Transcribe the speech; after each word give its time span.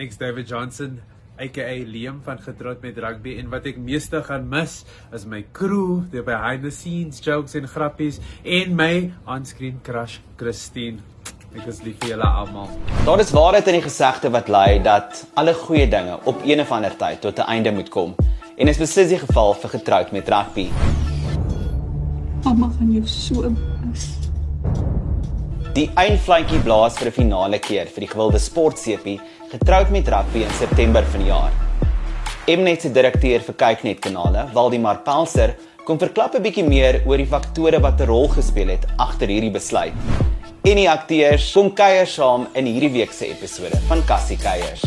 ek's 0.00 0.16
David 0.20 0.48
Johnson 0.48 1.00
aka 1.40 1.84
Liam 1.84 2.20
van 2.24 2.38
Getroud 2.40 2.82
met 2.82 2.98
Rugby 2.98 3.36
en 3.40 3.48
wat 3.52 3.66
ek 3.68 3.78
meeste 3.80 4.20
gaan 4.24 4.46
mis 4.48 4.82
is 5.16 5.24
my 5.28 5.40
crew, 5.56 6.02
die 6.12 6.22
behind 6.24 6.64
the 6.64 6.72
scenes 6.72 7.20
jokes 7.24 7.56
en 7.58 7.68
grappies 7.68 8.20
en 8.44 8.76
my 8.76 9.10
onscreen 9.28 9.80
crush 9.84 10.18
Christine. 10.40 11.00
Ek 11.50 11.66
is 11.66 11.80
lief 11.82 11.98
vir 12.02 12.12
julle 12.14 12.28
almal. 12.28 12.68
Daar 13.08 13.20
is 13.24 13.32
waarheid 13.34 13.72
in 13.72 13.80
die 13.80 13.86
gesegde 13.88 14.30
wat 14.32 14.52
lui 14.52 14.78
dat 14.84 15.24
alle 15.40 15.56
goeie 15.66 15.88
dinge 15.90 16.20
op 16.30 16.44
een 16.46 16.62
of 16.62 16.72
ander 16.76 16.94
tyd 16.96 17.20
tot 17.24 17.38
'n 17.38 17.48
einde 17.56 17.72
moet 17.72 17.88
kom. 17.88 18.14
En 18.56 18.68
is 18.68 18.78
beslis 18.78 19.08
die 19.08 19.18
geval 19.18 19.54
vir 19.54 19.70
Getroud 19.70 20.12
met 20.12 20.28
Rugby. 20.28 20.70
Mamma 22.44 22.70
gaan 22.78 22.92
jou 22.92 23.06
so 23.06 23.50
mis. 23.50 23.69
Die 25.70 25.86
eindfluitjie 25.94 26.58
blaas 26.66 26.96
vir 26.98 27.08
'n 27.08 27.14
finale 27.14 27.58
keer 27.62 27.86
vir 27.86 28.02
die 28.02 28.10
gewilde 28.10 28.38
sportsepie 28.42 29.20
getroud 29.52 29.90
met 29.94 30.08
rugby 30.08 30.42
in 30.42 30.54
September 30.58 31.04
vanjaar. 31.12 31.52
Mnet 32.48 32.82
se 32.82 32.90
direkteur 32.90 33.40
vir 33.40 33.54
kyknet 33.54 34.00
kanale, 34.00 34.48
Waldemar 34.52 34.98
Pelser, 35.04 35.54
kom 35.84 35.98
verklap 35.98 36.34
'n 36.34 36.42
bietjie 36.42 36.66
meer 36.66 37.02
oor 37.06 37.16
die 37.16 37.26
faktore 37.26 37.80
wat 37.80 38.00
'n 38.00 38.06
rol 38.06 38.28
gespeel 38.28 38.68
het 38.68 38.84
agter 38.98 39.28
hierdie 39.28 39.52
besluit. 39.52 39.94
En 40.64 40.76
die 40.76 40.90
akteurs 40.90 41.52
kom 41.52 41.72
kuier 41.72 42.06
saam 42.06 42.48
in 42.54 42.66
hierdie 42.66 42.92
week 42.92 43.12
se 43.12 43.26
episode 43.26 43.78
van 43.86 44.02
Cassie 44.06 44.38
Kuiers. 44.38 44.82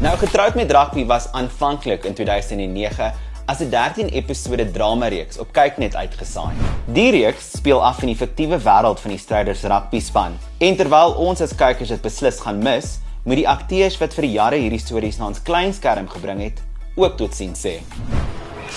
Nou 0.00 0.16
getroud 0.18 0.54
met 0.54 0.70
rugby 0.70 1.04
was 1.04 1.32
aanvanklik 1.32 2.04
in 2.04 2.14
2009 2.14 3.12
as 3.52 3.60
'n 3.60 3.70
13 3.70 4.08
episode 4.08 4.70
drama 4.72 5.08
reeks 5.08 5.38
op 5.38 5.52
Kyknet 5.52 5.94
uitgesaai. 5.94 6.54
Die 6.86 7.10
reeks 7.10 7.50
speel 7.58 7.84
af 7.84 8.00
in 8.00 8.08
die 8.08 8.16
fiktiewe 8.16 8.56
wêreld 8.56 9.00
van 9.00 9.10
die 9.10 9.18
Stryders 9.18 9.62
rugby 9.62 10.00
span. 10.00 10.38
En 10.58 10.76
terwyl 10.76 11.12
ons 11.20 11.40
as 11.40 11.52
kykers 11.54 11.88
dit 11.88 12.02
beslis 12.02 12.40
gaan 12.40 12.62
mis, 12.62 12.98
moet 13.24 13.36
die 13.36 13.48
akteurs 13.48 13.98
wat 14.00 14.14
vir 14.14 14.24
jare 14.24 14.56
hierdie 14.56 14.80
stories 14.80 15.18
na 15.18 15.26
ons 15.26 15.42
klein 15.42 15.72
skerm 15.72 16.08
gebring 16.08 16.40
het, 16.40 16.62
ook 16.96 17.16
tot 17.16 17.34
sien 17.34 17.52
sê. 17.52 17.82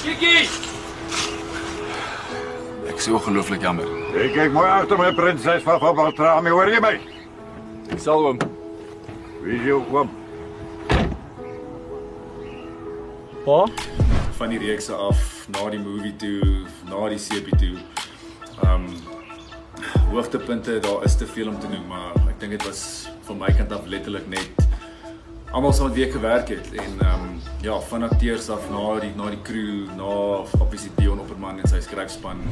Chicky! 0.02 0.44
Ek 2.90 3.00
sê 3.00 3.16
ongelooflik 3.16 3.62
jammer. 3.62 3.88
Ek 4.12 4.34
kyk 4.36 4.52
mooi 4.52 4.68
agter 4.68 4.98
my 4.98 5.14
prinses 5.16 5.64
van 5.64 5.80
van 5.80 5.96
Baltrami, 5.96 6.50
hoor 6.50 6.68
jy 6.68 6.84
my? 6.84 7.00
Ek 7.92 8.00
sal 8.00 8.28
hom. 8.28 8.40
Wie 9.42 9.56
is 9.56 9.64
jou 9.72 9.84
kwam? 9.88 10.12
Pa? 13.46 14.05
Van 14.46 14.54
die 14.54 14.62
reekse 14.62 14.94
af 14.94 15.48
na 15.50 15.64
die 15.74 15.80
movie 15.82 16.12
toe, 16.22 16.68
na 16.86 17.08
die 17.10 17.18
sepie 17.18 17.56
toe. 17.58 17.80
Um 18.62 18.84
hoogtepunte, 20.12 20.76
daar 20.86 21.02
is 21.08 21.16
te 21.18 21.26
veel 21.26 21.48
om 21.50 21.56
te 21.58 21.66
noem, 21.72 21.88
maar 21.90 22.14
ek 22.30 22.38
dink 22.44 22.54
dit 22.54 22.66
was 22.68 22.84
van 23.26 23.40
my 23.42 23.50
kant 23.58 23.74
af 23.74 23.88
letterlik 23.90 24.28
net 24.30 24.62
almal 25.50 25.74
saam 25.74 25.88
wat 25.88 25.98
week 25.98 26.14
gewerk 26.14 26.52
het 26.54 26.70
en 26.78 27.02
um 27.08 27.26
ja, 27.66 27.80
van 27.90 28.06
akteurs 28.06 28.52
af 28.54 28.70
na 28.70 28.84
die 29.02 29.10
na 29.18 29.32
die 29.34 29.42
crew, 29.50 29.90
na 29.98 30.12
obviously 30.60 30.94
Dion 31.00 31.26
Opperman 31.26 31.64
en 31.64 31.72
sy 31.72 31.82
skryfspan. 31.82 32.46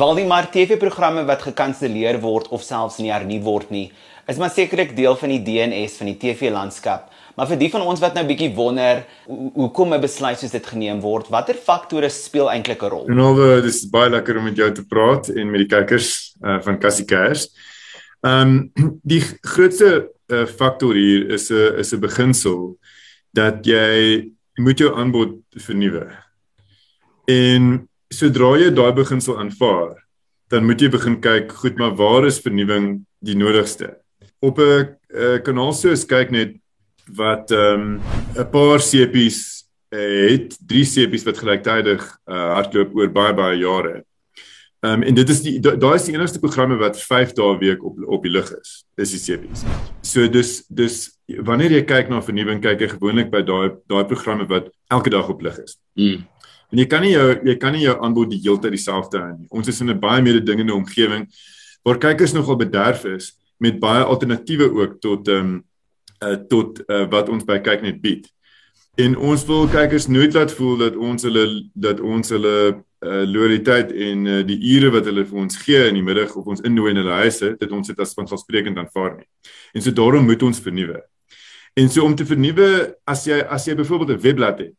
Waldemar 0.00 0.48
TV-programme 0.56 1.26
wat 1.28 1.44
gekanselleer 1.50 2.22
word 2.24 2.48
of 2.48 2.64
selfs 2.64 2.96
nie 3.04 3.12
hernu 3.12 3.42
word 3.44 3.68
nie, 3.76 3.90
is 4.24 4.40
maar 4.40 4.56
sekerlik 4.56 4.96
deel 4.96 5.20
van 5.20 5.36
die 5.36 5.42
DNS 5.44 6.00
van 6.00 6.14
die 6.14 6.16
TV-landskap. 6.24 7.12
Maar 7.36 7.50
vir 7.50 7.58
die 7.60 7.68
van 7.68 7.82
ons 7.84 8.00
wat 8.00 8.14
nou 8.16 8.22
bietjie 8.24 8.48
wonder 8.56 9.02
hoekom 9.28 9.92
'n 9.92 10.00
besluit 10.00 10.38
soos 10.40 10.54
dit 10.56 10.66
geneem 10.66 11.00
word, 11.04 11.28
watter 11.28 11.54
faktore 11.54 12.08
speel 12.08 12.48
eintlik 12.48 12.82
'n 12.82 12.88
rol? 12.88 13.08
En 13.08 13.18
alwe, 13.18 13.60
dis 13.62 13.84
baie 13.90 14.10
lekker 14.10 14.38
om 14.38 14.44
met 14.44 14.56
jou 14.56 14.72
te 14.72 14.84
praat 14.84 15.28
en 15.28 15.50
met 15.50 15.60
die 15.60 15.68
kykers 15.68 16.36
uh, 16.42 16.60
van 16.62 16.78
Cassie 16.80 17.04
Cash. 17.04 17.46
Ehm 18.24 18.72
um, 18.74 19.00
die 19.12 19.20
grootste 19.42 20.08
uh, 20.32 20.46
faktor 20.46 20.94
hier 20.94 21.30
is 21.30 21.50
'n 21.50 21.78
is 21.78 21.92
'n 21.92 22.00
beginsel 22.00 22.78
dat 23.32 23.66
jy 23.66 24.32
moet 24.56 24.78
jou 24.78 24.96
aanbod 24.96 25.36
vernuwe. 25.50 26.08
En 27.28 27.88
sodra 28.08 28.56
jy 28.56 28.70
daai 28.70 28.92
beginsel 28.92 29.38
aanvaar, 29.38 30.06
dan 30.48 30.64
moet 30.64 30.80
jy 30.80 30.88
begin 30.88 31.20
kyk, 31.20 31.52
goed, 31.52 31.76
maar 31.76 31.94
waar 31.94 32.24
is 32.24 32.40
vernuwing 32.40 33.04
die 33.20 33.36
nodigste? 33.36 33.98
Op 34.40 34.58
'n 34.58 34.96
kanaal 35.42 35.72
soos 35.72 36.06
kyk 36.06 36.30
net 36.30 36.56
wat 37.14 37.50
ehm 37.50 37.80
um, 37.80 38.00
'n 38.34 38.50
paar 38.50 38.80
sepies 38.80 39.66
uh, 39.94 40.30
het, 40.30 40.56
drie 40.66 40.84
sepies 40.84 41.24
wat 41.24 41.38
gelyktydig 41.38 42.02
uh, 42.26 42.52
hardloop 42.58 42.94
oor 42.96 43.10
baie 43.10 43.34
baie 43.34 43.58
jare. 43.58 44.04
Ehm 44.80 44.92
um, 44.92 45.02
en 45.02 45.14
dit 45.14 45.28
is 45.28 45.42
die 45.42 45.60
daai 45.60 45.94
is 45.94 46.04
die 46.04 46.14
enigste 46.14 46.38
programme 46.38 46.76
wat 46.76 46.98
5 47.00 47.32
dae 47.32 47.58
week 47.58 47.84
op 47.84 47.96
op 48.06 48.22
die 48.22 48.32
lug 48.32 48.50
is. 48.60 48.84
Dis 48.94 49.10
die 49.10 49.22
sepies. 49.22 49.64
So 50.02 50.28
dis 50.28 50.64
dis 50.68 51.16
wanneer 51.26 51.72
jy 51.72 51.84
kyk 51.84 52.08
na 52.08 52.20
vernuwing, 52.22 52.60
kyk 52.62 52.80
jy 52.80 52.88
gewoonlik 52.88 53.30
by 53.30 53.42
daai 53.42 53.76
daai 53.88 54.04
programme 54.04 54.46
wat 54.46 54.68
elke 54.90 55.10
dag 55.10 55.28
op 55.28 55.42
lug 55.42 55.58
is. 55.62 55.78
Mm. 55.94 56.26
En 56.72 56.78
jy 56.78 56.86
kan 56.86 57.02
nie 57.02 57.14
jou 57.14 57.28
jy 57.46 57.56
kan 57.56 57.72
nie 57.72 57.86
jou 57.86 57.96
aanbod 58.02 58.30
die 58.30 58.42
hele 58.42 58.60
tyd 58.60 58.74
dieselfde 58.74 59.22
hou 59.22 59.32
nie. 59.32 59.48
Ons 59.50 59.68
is 59.68 59.80
in 59.80 59.90
'n 59.90 60.00
baie 60.00 60.22
meer 60.22 60.44
dingende 60.44 60.74
omgewing 60.74 61.26
waar 61.84 61.98
kykers 61.98 62.34
nogal 62.34 62.56
bederf 62.56 63.04
is 63.04 63.32
met 63.58 63.80
baie 63.80 64.04
alternatiewe 64.04 64.70
ook 64.70 65.00
tot 65.00 65.28
ehm 65.28 65.38
um, 65.38 65.64
uh, 66.26 66.34
tot 66.50 66.82
uh, 66.88 67.04
wat 67.10 67.28
ons 67.28 67.44
by 67.44 67.58
kyk 67.64 67.82
net 67.82 68.00
bied. 68.02 68.26
En 68.96 69.16
ons 69.16 69.42
wil 69.44 69.66
kykers 69.68 70.06
nooit 70.08 70.32
laat 70.34 70.52
voel 70.56 70.76
dat 70.80 70.94
ons 70.96 71.22
hulle 71.28 71.44
dat 71.74 72.00
ons 72.00 72.30
hulle 72.32 72.56
uh, 72.72 73.24
loyaliteit 73.28 73.92
en 73.92 74.22
uh, 74.26 74.38
die 74.48 74.56
ure 74.72 74.90
wat 74.94 75.04
hulle 75.10 75.24
vir 75.28 75.42
ons 75.42 75.58
gee 75.60 75.82
in 75.90 75.98
die 75.98 76.04
middag 76.04 76.32
of 76.36 76.48
ons 76.48 76.64
innooi 76.64 76.94
in 76.94 77.02
hulle 77.02 77.18
huise, 77.20 77.52
dit 77.60 77.74
ons 77.76 77.92
dit 77.92 78.00
as 78.00 78.16
vanselfsprekend 78.16 78.80
aanvaar 78.80 79.18
nie. 79.18 79.28
En 79.76 79.84
so 79.84 79.92
daarom 79.92 80.24
moet 80.24 80.42
ons 80.48 80.62
vernuwe. 80.64 81.02
En 81.76 81.92
so 81.92 82.06
om 82.08 82.16
te 82.16 82.24
vernuwe 82.24 82.68
as 83.04 83.26
jy 83.28 83.42
as 83.44 83.68
jy 83.68 83.76
byvoorbeeld 83.76 84.16
'n 84.16 84.22
webblad 84.24 84.64
het, 84.64 84.78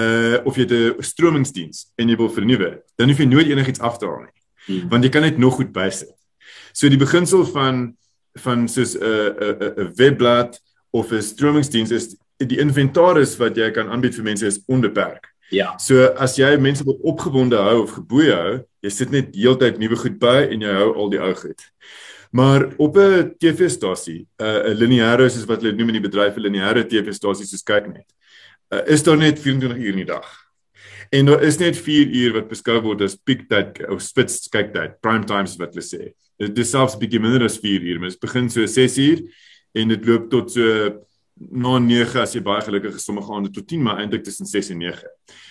uh 0.00 0.40
of 0.48 0.56
jy 0.56 0.64
'n 0.64 1.02
stromingsdiens 1.02 1.92
en 2.00 2.08
jy 2.08 2.16
wil 2.16 2.32
vernuwe, 2.32 2.80
dan 2.96 3.08
hoef 3.08 3.18
jy 3.18 3.28
nooit 3.28 3.46
enigiets 3.52 3.80
af 3.80 3.98
te 3.98 4.06
haal 4.06 4.24
nie. 4.24 4.40
Hmm. 4.66 4.88
Want 4.88 5.04
jy 5.04 5.10
kan 5.10 5.22
net 5.22 5.38
nog 5.38 5.54
goed 5.54 5.72
bysit. 5.72 6.16
So 6.72 6.88
die 6.88 6.98
beginsel 6.98 7.44
van 7.44 7.96
van 8.42 8.68
soos 8.68 8.94
'n 8.94 9.02
'n 9.02 9.74
'n 9.78 9.92
webblad 9.96 10.60
of 10.90 11.12
'n 11.12 11.22
stromingsdiens 11.22 11.90
is 11.90 12.16
die 12.36 12.58
inventaris 12.58 13.36
wat 13.36 13.56
jy 13.56 13.70
kan 13.70 13.88
aanbied 13.88 14.14
vir 14.14 14.24
mense 14.24 14.46
is 14.46 14.62
onbeperk. 14.66 15.34
Ja. 15.50 15.76
So 15.78 16.06
as 16.18 16.36
jy 16.36 16.56
mense 16.58 16.84
wil 16.84 16.98
opgewonde 17.02 17.56
hou 17.56 17.82
of 17.82 17.94
geboeie 17.94 18.34
hou, 18.34 18.54
jy 18.82 18.90
sit 18.90 19.10
net 19.10 19.34
heeltyd 19.36 19.78
nuwe 19.78 19.96
goed 19.96 20.18
by 20.18 20.48
en 20.50 20.60
jy 20.60 20.72
hou 20.72 20.94
al 20.94 21.10
die 21.10 21.20
ou 21.20 21.34
goed. 21.34 21.62
Maar 22.34 22.72
op 22.76 22.96
'n 22.96 23.34
TV-stasie, 23.38 24.26
'n 24.38 24.44
uh, 24.44 24.74
lineêre 24.74 25.28
soos 25.30 25.46
wat 25.46 25.62
hulle 25.62 25.76
noem 25.76 25.94
in 25.94 26.02
die 26.02 26.08
bedryf 26.08 26.36
'n 26.36 26.40
lineêre 26.40 26.84
TV-stasie 26.86 27.46
soos 27.46 27.62
kyk 27.62 27.86
net. 27.86 28.08
Uh, 28.72 28.82
is 28.86 29.02
daar 29.02 29.16
net 29.16 29.38
24 29.38 29.78
uur 29.78 29.90
in 29.90 30.02
die 30.02 30.12
dag. 30.12 30.26
En 31.10 31.26
daar 31.26 31.42
is 31.42 31.58
net 31.58 31.76
4 31.76 32.06
uur 32.06 32.32
wat 32.32 32.48
beskou 32.48 32.80
word 32.80 33.02
as 33.02 33.14
peak 33.14 33.48
tyd 33.48 33.88
of 33.88 34.02
spits 34.02 34.48
kyktyd, 34.48 35.00
prime 35.00 35.24
times 35.24 35.56
wat 35.56 35.74
hulle 35.74 35.84
sê. 35.84 36.14
Dit 36.42 36.58
is 36.58 36.70
selfs 36.74 36.96
bietjie 36.98 37.20
minder 37.22 37.44
as 37.46 37.58
4 37.62 37.82
uur, 37.82 37.98
maar 38.00 38.12
dit 38.12 38.20
begin 38.20 38.50
so 38.50 38.66
6 38.66 38.98
uur 38.98 39.24
en 39.74 39.88
dit 39.94 40.06
loop 40.06 40.30
tot 40.30 40.50
so 40.50 40.94
na 41.34 41.78
9 41.82 42.20
as 42.22 42.34
jy 42.34 42.42
baie 42.46 42.62
gelukkig 42.62 42.94
is 42.98 43.06
sommige 43.06 43.32
aande 43.34 43.50
tot 43.54 43.66
10 43.70 43.82
maar 43.82 44.00
eintlik 44.02 44.24
tussen 44.26 44.46
6 44.46 44.70
en 44.74 44.82
9. 44.82 45.02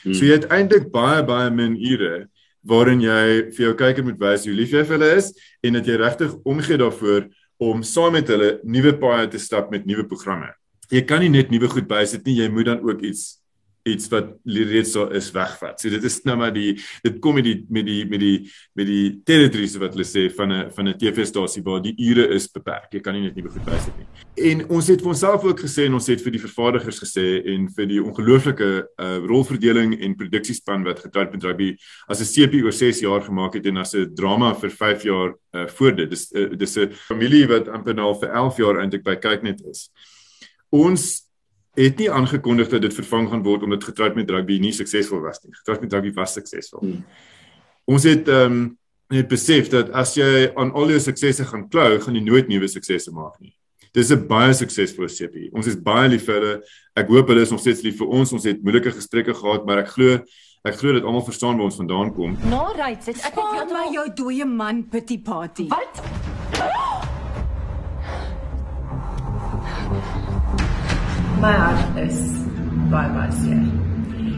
Hmm. 0.03 0.13
So 0.13 0.25
jy 0.25 0.39
het 0.39 0.49
eintlik 0.51 0.89
baie 0.94 1.23
baie 1.27 1.51
min 1.51 1.75
ure 1.75 2.27
waarin 2.63 3.03
jy 3.03 3.51
vir 3.51 3.66
jou 3.67 3.73
kyker 3.79 4.05
moet 4.07 4.19
wys 4.21 4.47
hoe 4.47 4.55
lief 4.55 4.71
jy 4.71 4.83
vir 4.88 4.97
hulle 4.97 5.11
is 5.19 5.31
en 5.63 5.79
dat 5.79 5.88
jy 5.88 5.97
regtig 5.99 6.35
omgee 6.47 6.79
daarvoor 6.79 7.27
om 7.63 7.83
saam 7.83 8.15
met 8.15 8.31
hulle 8.31 8.57
nuwe 8.63 8.95
paaie 9.00 9.27
te 9.31 9.39
stap 9.39 9.71
met 9.71 9.85
nuwe 9.88 10.07
programme. 10.07 10.50
Jy 10.91 11.03
kan 11.07 11.23
nie 11.23 11.31
net 11.31 11.51
nuwe 11.51 11.69
goed 11.71 11.88
bysit 11.88 12.25
nie, 12.27 12.39
jy 12.41 12.50
moet 12.51 12.71
dan 12.71 12.83
ook 12.83 13.03
iets 13.03 13.43
iets 13.83 14.07
wat 14.11 14.29
reeds 14.45 14.94
so 14.95 15.09
is 15.11 15.29
wegvat. 15.35 15.79
So 15.81 15.91
dit 15.91 16.03
is 16.07 16.21
nou 16.27 16.38
maar 16.39 16.53
die 16.55 16.77
dit 17.03 17.19
kom 17.23 17.35
met 17.35 17.47
die 17.47 17.57
met 17.69 17.85
die 17.85 18.03
met 18.07 18.21
die 18.21 18.38
met 18.79 18.88
die 18.88 19.21
territories 19.27 19.75
wat 19.81 19.97
hulle 19.97 20.07
sê 20.07 20.29
van 20.38 20.51
'n 20.51 20.71
van 20.71 20.88
'n 20.88 20.97
TV-stasie 20.97 21.63
waar 21.63 21.81
die 21.81 21.95
ure 21.97 22.27
is 22.35 22.47
beperk. 22.47 22.94
Jy 22.94 23.01
kan 23.01 23.13
nie 23.13 23.23
net 23.23 23.35
nie 23.35 23.44
begin 23.44 23.63
bysit 23.66 23.94
nie. 23.97 24.07
En 24.51 24.69
ons 24.69 24.88
het 24.88 25.01
vir 25.01 25.09
onsself 25.09 25.44
ook 25.44 25.59
gesê 25.59 25.85
en 25.85 25.94
ons 25.94 26.07
het 26.07 26.21
vir 26.21 26.31
die 26.31 26.39
vervaardigers 26.39 27.00
gesê 27.00 27.44
en 27.45 27.68
vir 27.69 27.85
die 27.85 28.01
ongelooflike 28.01 28.88
uh, 28.97 29.18
rolverdeling 29.27 30.00
en 30.01 30.15
produksiespan 30.15 30.83
wat 30.83 31.00
getrou 31.00 31.27
met 31.31 31.44
rugby 31.44 31.75
as 32.07 32.21
'n 32.21 32.31
CP 32.33 32.63
oor 32.63 32.71
6 32.71 33.01
jaar 33.01 33.21
gemaak 33.21 33.53
het 33.53 33.65
en 33.65 33.77
as 33.77 33.94
'n 33.95 34.15
drama 34.15 34.53
vir 34.53 34.69
5 34.69 35.03
jaar 35.03 35.36
uh, 35.53 35.68
voor 35.68 35.95
dit. 35.95 36.09
Dis 36.09 36.31
uh, 36.31 36.56
dis 36.56 36.77
'n 36.77 36.91
familie 36.91 37.47
wat 37.47 37.68
amper 37.68 37.94
nou 37.94 38.15
vir 38.19 38.29
11 38.29 38.57
jaar 38.57 38.79
eintlik 38.79 39.03
by 39.03 39.15
kyknet 39.15 39.62
is. 39.69 39.89
Ons 40.71 41.32
het 41.74 41.98
nie 41.98 42.12
aangekondig 42.12 42.70
dat 42.70 42.81
dit 42.86 42.94
vervang 42.94 43.30
gaan 43.30 43.44
word 43.44 43.64
omdat 43.64 43.84
getroud 43.84 44.16
met 44.16 44.30
rugby 44.30 44.60
nie 44.62 44.74
suksesvol 44.74 45.24
was 45.24 45.42
nie. 45.44 45.54
Getroud 45.56 45.81
met 45.81 45.94
rugby 45.94 46.14
was 46.14 46.34
suksesvol. 46.38 46.80
Hmm. 46.80 47.04
Ons 47.90 48.08
het 48.10 48.30
ehm 48.30 48.52
um, 48.52 48.64
net 49.14 49.28
besef 49.30 49.68
dat 49.70 49.92
as 49.94 50.16
jy 50.18 50.48
aan 50.58 50.72
al 50.74 50.90
jou 50.90 51.00
suksesse 51.04 51.46
gaan 51.46 51.68
klou, 51.70 52.00
gaan 52.02 52.16
jy 52.18 52.24
nooit 52.24 52.48
nuwe 52.50 52.68
suksesse 52.72 53.12
maak 53.14 53.36
nie. 53.40 53.54
Dis 53.94 54.10
'n 54.10 54.25
baie 54.28 54.54
suksesvolle 54.54 55.10
CP. 55.10 55.54
Ons 55.54 55.68
is 55.68 55.75
baie 55.75 56.10
lief 56.10 56.25
vir 56.25 56.34
hulle. 56.34 56.62
Ek 56.96 57.08
hoop 57.08 57.28
hulle 57.28 57.42
is 57.42 57.52
nog 57.52 57.60
steeds 57.60 57.84
lief 57.84 57.98
vir 57.98 58.08
ons. 58.08 58.34
Ons 58.34 58.44
het 58.44 58.64
moeilike 58.64 58.92
gesprekke 58.92 59.34
gehad, 59.34 59.66
maar 59.66 59.80
ek 59.80 59.88
glo 59.88 60.24
ek 60.66 60.75
glo 60.80 60.94
dit 60.94 61.04
almal 61.04 61.25
verstaan 61.25 61.58
waar 61.58 61.66
ons 61.66 61.75
vandaan 61.75 62.14
kom. 62.14 62.38
Na 62.50 62.72
right, 62.72 63.08
ek 63.08 63.18
ek 63.18 63.36
het 63.36 63.70
my 63.70 63.92
jou 63.94 64.08
dooie 64.16 64.46
man 64.46 64.88
pity 64.90 65.20
party. 65.20 65.68
Wat? 65.68 66.93
My 71.44 71.51
hart 71.51 71.98
is 72.00 72.19
baie 72.92 73.10
baie 73.16 73.31
seer. 73.36 73.63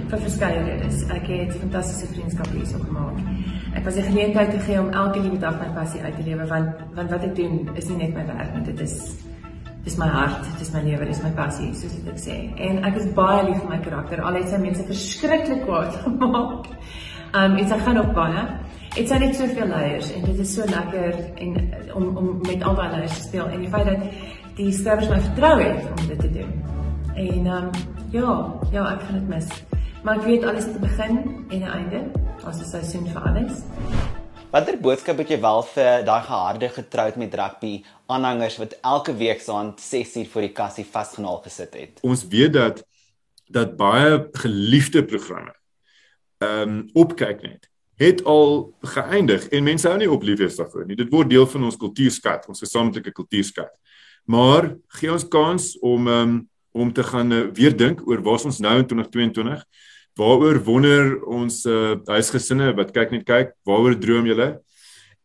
Vir 0.09 0.21
verskeie 0.23 0.61
redes. 0.65 1.03
Ek 1.13 1.27
het 1.29 1.51
fantastiese 1.59 2.07
vriendskappe 2.15 2.55
hierso 2.55 2.79
gemaak. 2.81 3.19
Ek 3.77 3.85
was 3.85 3.99
die 3.99 4.05
geleentheid 4.07 4.53
gegee 4.55 4.79
om 4.81 4.89
elke 4.89 5.21
liewe 5.21 5.37
dag 5.43 5.59
my 5.59 5.67
passie 5.75 6.01
uit 6.01 6.17
te 6.17 6.25
lewe 6.25 6.47
want 6.49 6.81
want 6.97 7.13
wat 7.13 7.27
ek 7.27 7.35
doen 7.37 7.59
is 7.77 7.89
nie 7.91 7.99
net 7.99 8.17
my 8.17 8.25
werk 8.31 8.55
nie, 8.55 8.63
dit 8.71 8.81
is 8.87 8.95
dis 9.85 9.99
my 10.01 10.07
hart, 10.09 10.49
dis 10.57 10.71
my 10.73 10.81
lewe, 10.81 11.05
dis 11.05 11.21
my 11.21 11.29
passie, 11.37 11.69
soos 11.77 11.93
ek 12.09 12.21
sê. 12.23 12.37
En 12.69 12.81
ek 12.89 12.97
is 13.03 13.09
baie 13.19 13.43
lief 13.51 13.59
vir 13.61 13.73
my 13.75 13.81
karakter. 13.85 14.25
Al 14.25 14.39
het 14.39 14.49
sy 14.49 14.61
mense 14.63 14.89
verskriklik 14.89 15.61
kwaad 15.67 15.99
gemaak. 16.07 16.71
Um 17.37 17.59
en 17.61 17.69
sy 17.69 17.81
gaan 17.85 18.01
op 18.01 18.15
baie. 18.17 18.47
Dit 18.95 19.03
is 19.05 19.19
net 19.21 19.37
soveel 19.37 19.69
leiers 19.75 20.09
en 20.15 20.25
dit 20.31 20.39
is 20.41 20.55
so 20.57 20.65
lekker 20.71 21.21
en 21.43 21.59
om 21.99 22.15
om 22.23 22.33
met 22.47 22.65
al 22.65 22.79
daai 22.81 22.95
leiers 22.95 23.19
te 23.19 23.27
speel 23.27 23.51
en 23.51 23.67
die 23.67 23.69
feit 23.77 23.91
dat 23.93 24.09
die 24.57 24.71
skrywers 24.73 25.11
my 25.11 25.21
vertrou 25.27 25.59
het 25.61 25.91
om 25.91 26.09
dit 26.09 26.25
te 26.25 26.33
doen. 26.39 26.74
En 27.15 27.45
um 27.45 27.69
ja, 28.11 28.59
ja, 28.71 28.83
ek 28.91 29.03
gaan 29.07 29.19
dit 29.19 29.27
mis. 29.27 29.47
Maar 30.03 30.17
ek 30.19 30.25
weet 30.27 30.43
alles 30.43 30.65
het 30.67 30.75
'n 30.75 30.83
begin 30.83 31.15
en 31.49 31.59
'n 31.59 31.71
einde. 31.79 31.99
Daar's 32.43 32.59
'n 32.59 32.69
seisoen 32.69 33.07
vir 33.07 33.21
alles. 33.21 33.53
Watter 34.51 34.77
boodskap 34.79 35.17
het 35.17 35.29
jy 35.29 35.39
wel 35.39 35.63
vir 35.63 36.03
daai 36.05 36.23
geharde 36.23 36.69
getroud 36.69 37.15
met 37.15 37.33
rugby 37.33 37.83
aanhangers 38.05 38.57
wat 38.57 38.77
elke 38.81 39.15
week 39.15 39.41
saand 39.41 39.81
6 39.81 40.15
uur 40.15 40.25
voor 40.25 40.41
die 40.41 40.51
kassie 40.51 40.85
vasgenaal 40.85 41.37
gesit 41.37 41.73
het? 41.73 41.99
Ons 42.01 42.27
weet 42.27 42.53
dat 42.53 42.85
dat 43.47 43.77
baie 43.77 44.27
geliefde 44.31 45.05
programme 45.05 45.55
ehm 46.37 46.69
um, 46.69 46.89
opkyk 46.93 47.41
net 47.41 47.69
het 47.95 48.23
al 48.23 48.75
geëindig 48.81 49.47
en 49.47 49.63
mense 49.63 49.87
hou 49.87 49.97
nie 49.97 50.11
op 50.11 50.23
liefdes 50.23 50.55
daarvoor 50.55 50.85
nie. 50.85 50.95
Dit 50.95 51.11
word 51.11 51.29
deel 51.29 51.47
van 51.47 51.63
ons 51.63 51.77
kultuurskat, 51.77 52.47
ons 52.47 52.59
gesamentlike 52.59 53.11
kultuurskat. 53.11 53.79
Maar 54.23 54.75
gee 54.87 55.11
ons 55.11 55.27
kans 55.27 55.79
om 55.79 56.07
ehm 56.07 56.29
um, 56.29 56.49
om 56.75 56.91
te 56.93 57.03
gaan 57.07 57.31
uh, 57.31 57.45
weer 57.55 57.75
dink 57.75 58.03
oor 58.07 58.23
waar 58.25 58.43
ons 58.51 58.59
nou 58.59 58.75
in 58.81 58.87
2022 58.87 59.63
waaroor 60.19 60.61
wonder 60.63 61.17
ons 61.27 61.63
uh, 61.67 61.95
huisgesinne 62.07 62.71
wat 62.77 62.93
kyk 62.95 63.11
net 63.11 63.25
kyk, 63.27 63.55
waaroor 63.67 63.97
droom 63.99 64.29
julle? 64.29 64.49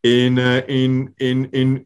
En 0.06 0.40
uh, 0.40 0.56
en 0.66 0.96
en 1.18 1.44
en 1.50 1.76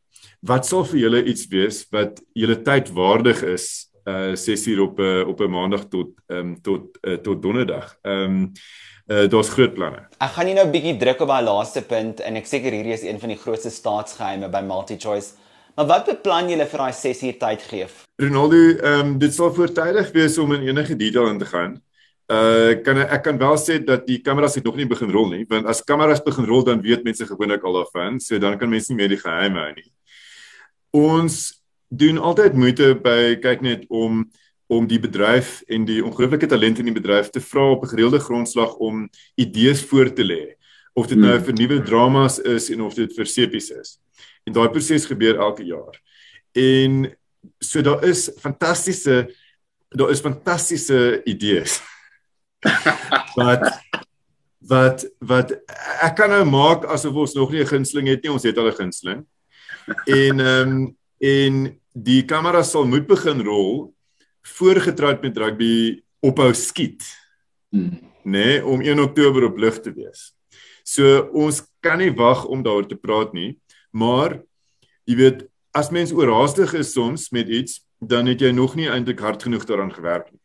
wat 0.45 0.69
sal 0.69 0.85
vir 0.89 1.01
julle 1.05 1.25
iets 1.33 1.49
wees 1.53 1.83
wat 1.93 2.21
julle 2.37 2.57
tyd 2.65 2.93
waardig 2.97 3.43
is 3.55 3.67
uh 4.05 4.35
6 4.37 4.67
uur 4.69 4.81
op 4.85 4.99
uh, 5.01 5.23
op 5.29 5.41
'n 5.41 5.51
maandag 5.51 5.89
tot 5.89 6.13
ehm 6.29 6.39
um, 6.39 6.61
tot 6.61 6.99
uh, 7.03 7.17
tot 7.17 7.43
donderdag. 7.43 7.97
Ehm 8.03 8.25
um, 8.25 8.53
uh 9.09 9.29
daar's 9.29 9.49
groot 9.49 9.75
planne. 9.75 10.09
Ek 10.21 10.33
gaan 10.37 10.47
nie 10.47 10.55
nou 10.55 10.67
'n 10.67 10.73
bietjie 10.73 10.97
druk 10.97 11.21
op 11.21 11.29
daai 11.29 11.45
laaste 11.45 11.83
punt 11.83 12.21
en 12.21 12.37
ek 12.37 12.47
seker 12.47 12.73
hierdie 12.73 12.93
is 12.93 13.03
een 13.03 13.21
van 13.21 13.29
die 13.29 13.39
grootste 13.39 13.71
staatsgeheime 13.71 14.49
by 14.49 14.61
MultiChoice. 14.61 15.33
Maar 15.75 15.87
wat 15.87 16.07
beplan 16.07 16.49
julle 16.53 16.67
vir 16.71 16.83
daai 16.85 16.93
6 16.95 17.23
uur 17.27 17.39
tyd 17.39 17.63
gee? 17.71 17.87
Ronaldo, 18.23 18.59
ehm 18.79 19.01
um, 19.01 19.17
dit 19.19 19.35
sal 19.35 19.51
voortydig 19.55 20.13
wees 20.15 20.39
om 20.39 20.53
in 20.55 20.69
enige 20.69 20.97
detail 20.97 21.33
in 21.33 21.39
te 21.39 21.49
gaan. 21.51 21.81
Uh 22.31 22.79
kan 22.87 23.01
ek 23.03 23.23
kan 23.23 23.39
wel 23.39 23.59
sê 23.59 23.81
dat 23.85 24.07
die 24.07 24.21
kameras 24.23 24.55
het 24.55 24.65
nog 24.65 24.77
nie 24.77 24.87
begin 24.87 25.11
rol 25.11 25.29
nie, 25.33 25.43
want 25.49 25.67
as 25.67 25.83
kameras 25.85 26.23
begin 26.23 26.47
rol 26.47 26.63
dan 26.65 26.81
weet 26.81 27.03
mense 27.05 27.27
gewoonlik 27.27 27.67
al 27.67 27.81
daarvan, 27.81 28.21
so 28.21 28.39
dan 28.39 28.59
kan 28.59 28.71
mense 28.71 28.93
nie 28.93 29.01
meer 29.03 29.11
die 29.13 29.19
geheim 29.19 29.59
hou 29.59 29.73
nie. 29.75 29.91
Ons 30.95 31.61
doen 31.91 32.19
altyd 32.19 32.55
moeite 32.55 32.95
by 32.95 33.35
kyk 33.43 33.67
net 33.67 33.85
om 33.91 34.25
om 34.73 34.87
die 34.89 34.99
bedryf 34.99 35.61
en 35.69 35.85
die 35.85 36.01
ongelooflike 36.05 36.47
talente 36.49 36.81
in 36.81 36.89
die 36.89 36.97
bedryf 36.97 37.29
te 37.35 37.41
vra 37.41 37.67
op 37.75 37.83
'n 37.83 37.93
gereelde 37.93 38.19
grondslag 38.19 38.79
om 38.79 39.11
idees 39.35 39.83
voor 39.83 40.13
te 40.13 40.23
lê. 40.23 40.55
Of 40.95 41.07
dit 41.07 41.19
nou 41.19 41.35
hmm. 41.35 41.45
vir 41.45 41.55
nuwe 41.55 41.83
dramas 41.83 42.39
is 42.39 42.71
en 42.71 42.81
of 42.81 42.95
dit 42.95 43.13
vir 43.13 43.27
sepies 43.27 43.71
is. 43.71 43.99
En 44.45 44.53
daai 44.53 44.69
proses 44.71 45.07
gebeur 45.09 45.39
elke 45.39 45.65
jaar. 45.65 46.01
En 46.53 47.17
so 47.59 47.83
daar 47.83 48.05
is 48.05 48.31
fantastiese 48.39 49.35
daar 49.95 50.11
is 50.11 50.21
fantastiese 50.21 51.21
idees 51.25 51.79
wat 53.41 53.69
wat 54.59 55.05
wat 55.19 55.53
ek 56.03 56.17
kan 56.19 56.33
nou 56.33 56.45
maak 56.49 56.87
asof 56.89 57.15
ons 57.15 57.35
nog 57.37 57.53
nie 57.53 57.61
'n 57.61 57.73
gunsteling 57.73 58.09
het 58.09 58.23
nie, 58.23 58.33
ons 58.33 58.43
het 58.43 58.59
al 58.59 58.69
'n 58.69 58.81
gunsteling. 58.81 59.27
En 60.07 60.41
ehm 60.41 60.69
um, 60.69 60.97
en 61.19 61.81
die 61.93 62.25
kamera 62.25 62.63
sal 62.63 62.87
moet 62.87 63.07
begin 63.07 63.41
rol 63.41 63.95
voorgetroud 64.43 65.23
met 65.23 65.37
rugby 65.37 66.03
ophou 66.21 66.53
skiet. 66.55 67.03
Hmm. 67.71 68.01
Nee, 68.25 68.65
om 68.65 68.81
1 68.81 69.01
Oktober 69.01 69.45
op 69.45 69.59
lig 69.59 69.81
te 69.81 69.93
wees. 69.93 70.33
So 70.83 71.29
ons 71.33 71.63
kan 71.81 71.99
nie 71.99 72.13
wag 72.13 72.45
om 72.45 72.63
daaroor 72.63 72.89
te 72.89 72.97
praat 72.97 73.33
nie, 73.33 73.59
maar 73.95 74.41
jy 75.09 75.17
weet 75.21 75.45
as 75.75 75.91
mens 75.95 76.13
oorhaastig 76.15 76.75
is 76.79 76.93
soms 76.95 77.31
met 77.35 77.49
iets, 77.49 77.81
dan 77.99 78.27
het 78.31 78.43
jy 78.43 78.51
nog 78.55 78.75
nie 78.79 78.91
eintlik 78.91 79.21
hard 79.23 79.43
genoeg 79.43 79.65
daaraan 79.67 79.95
gewerk 79.95 80.31
nie. 80.33 80.41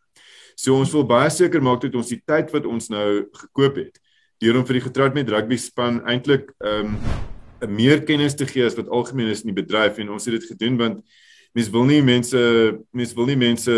So 0.60 0.76
ons 0.76 0.92
wil 0.92 1.06
baie 1.08 1.30
seker 1.32 1.64
maak 1.64 1.82
dat 1.86 1.96
ons 1.96 2.12
die 2.12 2.22
tyd 2.28 2.52
wat 2.56 2.68
ons 2.68 2.90
nou 2.92 3.26
gekoop 3.32 3.80
het 3.80 4.00
deur 4.40 4.60
om 4.60 4.66
vir 4.68 4.80
die 4.80 4.86
getroud 4.86 5.16
met 5.16 5.30
rugby 5.32 5.58
span 5.60 6.02
eintlik 6.08 6.54
ehm 6.64 6.96
um, 6.96 7.02
meer 7.76 8.06
kennis 8.08 8.38
te 8.40 8.46
gee 8.48 8.64
as 8.64 8.78
wat 8.78 8.88
algemeen 8.88 9.28
is 9.34 9.42
in 9.44 9.50
die 9.52 9.58
bedryf 9.58 9.98
en 10.00 10.14
ons 10.16 10.24
het 10.30 10.38
dit 10.38 10.46
gedoen 10.48 10.78
want 10.80 11.02
mense 11.52 11.72
wil 11.74 11.84
nie 11.90 12.00
mense 12.00 12.40
mense 12.96 13.18
wil 13.18 13.28
nie 13.28 13.36
mense 13.36 13.74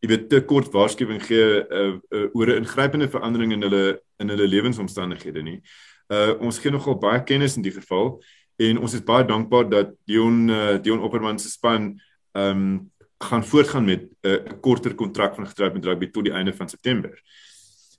jy 0.00 0.08
weet 0.08 0.28
te 0.30 0.40
kort 0.48 0.70
waarskuwing 0.72 1.20
gee 1.26 1.58
uh, 1.60 1.98
uh, 1.98 2.24
oor 2.32 2.54
'n 2.54 2.62
ingrypende 2.62 3.08
verandering 3.12 3.52
in 3.52 3.66
hulle 3.66 4.00
in 4.18 4.32
hulle 4.32 4.46
lewensomstandighede 4.48 5.42
nie. 5.42 5.60
Uh 6.08 6.40
ons 6.40 6.58
gee 6.58 6.72
nogal 6.72 6.96
baie 6.96 7.20
kennis 7.24 7.56
in 7.56 7.62
die 7.62 7.74
geval 7.74 8.16
en 8.58 8.78
ons 8.82 8.94
is 8.94 9.04
baie 9.06 9.26
dankbaar 9.26 9.68
dat 9.70 9.92
Dion 10.08 10.48
uh, 10.50 10.76
Dion 10.82 11.02
Opperman 11.02 11.38
se 11.38 11.50
span 11.50 11.92
ehm 12.32 12.62
um, 12.62 12.90
gaan 13.18 13.44
voortgaan 13.44 13.84
met 13.84 14.02
'n 14.02 14.28
uh, 14.28 14.60
korter 14.60 14.94
kontrak 14.94 15.34
van 15.34 15.46
getroud 15.46 15.72
met 15.72 15.84
rugby 15.84 16.10
tot 16.10 16.24
die 16.24 16.32
einde 16.32 16.54
van 16.54 16.68
September. 16.68 17.22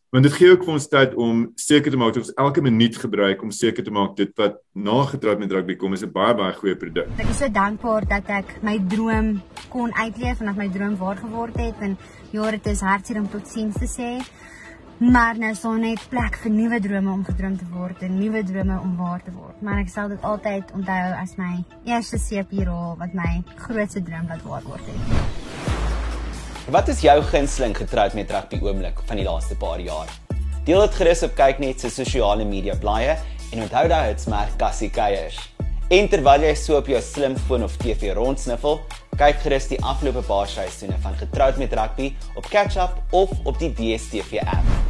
Want 0.10 0.24
dit 0.24 0.34
gee 0.34 0.52
ook 0.52 0.64
vir 0.64 0.74
ons 0.74 0.88
tyd 0.88 1.12
om 1.14 1.52
seker 1.56 1.92
te 1.92 1.98
maak 1.98 2.14
dat 2.14 2.24
ons 2.24 2.34
elke 2.34 2.62
minuut 2.62 2.96
gebruik 2.98 3.42
om 3.42 3.52
seker 3.52 3.84
te 3.84 3.92
maak 3.92 4.16
dit 4.18 4.32
wat 4.42 4.56
na 4.74 5.04
getroud 5.06 5.40
met 5.40 5.52
rugby 5.52 5.76
kom 5.76 5.94
is 5.94 6.02
'n 6.04 6.12
baie 6.12 6.34
baie 6.36 6.54
goeie 6.54 6.76
produk. 6.76 7.08
Ek 7.18 7.30
is 7.30 7.38
so 7.38 7.50
dankbaar 7.50 8.08
dat 8.08 8.26
ek 8.28 8.64
my 8.64 8.80
droom 8.88 9.42
kon 9.70 9.94
uitleef 9.94 10.40
en 10.40 10.46
dat 10.46 10.56
my 10.56 10.70
droom 10.70 10.96
waar 10.98 11.18
geword 11.18 11.58
het 11.58 11.76
en 11.80 11.98
jare 12.32 12.58
dit 12.58 12.66
is 12.66 12.82
hartseer 12.82 13.20
om 13.20 13.30
totsiens 13.30 13.76
te 13.76 13.86
sê. 13.86 14.26
Maar 15.00 15.38
nou 15.40 15.54
staan 15.56 15.80
net 15.80 16.02
plek 16.12 16.36
vir 16.44 16.52
nuwe 16.52 16.76
drome 16.84 17.08
om 17.14 17.22
gedroom 17.24 17.54
te 17.56 17.64
word 17.72 18.02
en 18.04 18.18
nuwe 18.20 18.42
drome 18.44 18.76
om 18.84 18.98
waar 19.00 19.22
te 19.24 19.32
word. 19.32 19.62
Maar 19.64 19.78
ek 19.80 19.92
sal 19.94 20.10
dit 20.12 20.26
altyd 20.28 20.74
onthou 20.76 21.14
as 21.16 21.38
my 21.40 21.54
eerste 21.88 22.20
CP-rol 22.20 22.98
wat 23.00 23.16
my 23.16 23.38
grootste 23.62 24.04
droom 24.04 24.28
laat 24.28 24.44
waar 24.44 24.66
word 24.68 24.84
het. 24.92 25.70
Wat 26.76 26.92
is 26.92 27.00
jou 27.06 27.16
gunsteling 27.30 27.78
getroud 27.80 28.18
met 28.20 28.34
rugby 28.36 28.60
oomblik 28.60 29.00
van 29.08 29.22
die 29.22 29.26
laaste 29.30 29.56
paar 29.64 29.80
jaar? 29.80 30.12
Deel 30.68 30.84
dit 30.84 31.00
gerus 31.00 31.24
op 31.30 31.40
kyknet 31.40 31.80
se 31.80 31.94
sosiale 31.96 32.44
media 32.44 32.76
blaaie 32.76 33.16
en 33.54 33.64
onthou 33.70 33.88
daai 33.88 34.12
hitsmerk 34.12 34.60
Cassie 34.60 34.92
Keiers. 34.92 35.40
En 35.96 36.12
terwyl 36.12 36.44
jy 36.44 36.52
so 36.60 36.76
op 36.76 36.92
jou 36.92 37.00
slimfoon 37.00 37.64
of 37.64 37.80
TV 37.80 38.12
rondsniffel, 38.20 38.84
kyk 39.16 39.40
gerus 39.48 39.72
die 39.72 39.80
afgelope 39.80 40.28
paar 40.28 40.52
seisoene 40.52 41.00
van 41.08 41.16
Getroud 41.24 41.58
met 41.58 41.72
Rugby 41.74 42.12
op 42.36 42.52
Catch 42.52 42.76
Up 42.84 43.00
of 43.16 43.32
op 43.48 43.64
die 43.64 43.72
DStv 43.80 44.44
app. 44.44 44.89